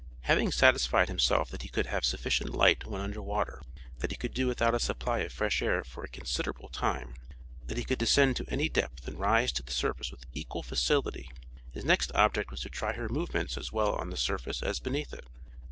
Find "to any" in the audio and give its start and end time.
8.37-8.67